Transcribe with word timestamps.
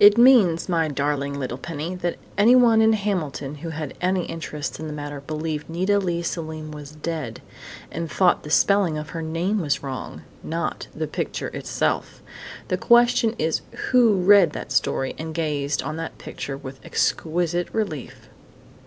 "It 0.00 0.16
means, 0.16 0.70
my 0.70 0.88
darling 0.88 1.38
little 1.38 1.58
Penny, 1.58 1.94
that 1.96 2.16
_anyone 2.38 2.80
in 2.80 2.94
Hamilton 2.94 3.56
who 3.56 3.68
had 3.68 3.92
any 4.00 4.24
interest 4.24 4.80
in 4.80 4.86
the 4.86 4.92
matter 4.94 5.20
believed 5.20 5.68
Nita 5.68 5.98
Leigh 5.98 6.22
Selim 6.22 6.70
was 6.70 6.92
dead, 6.92 7.42
and 7.92 8.10
thought 8.10 8.42
the 8.42 8.48
spelling 8.48 8.96
of 8.96 9.10
her 9.10 9.20
name 9.20 9.60
was 9.60 9.82
wrong, 9.82 10.22
not 10.42 10.86
the 10.94 11.06
picture 11.06 11.50
itself_!... 11.50 12.20
The 12.68 12.78
question 12.78 13.34
is 13.38 13.60
who 13.90 14.14
read 14.14 14.52
that 14.54 14.72
story 14.72 15.14
and 15.18 15.34
gazed 15.34 15.82
on 15.82 15.96
that 15.98 16.16
picture 16.16 16.56
with 16.56 16.80
exquisite 16.82 17.68
relief?" 17.70 18.30